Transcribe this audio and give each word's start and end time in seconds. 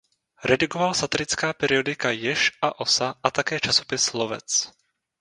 Redigoval 0.43 0.93
satirická 0.93 1.53
periodika 1.53 2.11
"Jež" 2.11 2.51
a 2.67 2.79
"Osa" 2.83 3.09
a 3.25 3.31
také 3.37 3.55
časopis 3.65 4.03
"Lovec". 4.17 4.49